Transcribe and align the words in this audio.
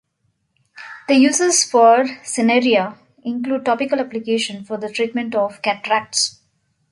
The 1.07 1.13
uses 1.13 1.63
for 1.63 2.05
"Cineraria" 2.23 2.97
include 3.21 3.65
topical 3.65 3.99
application 3.99 4.63
for 4.63 4.77
the 4.77 4.89
treatment 4.89 5.35
of 5.35 5.61
cataracts. 5.61 6.39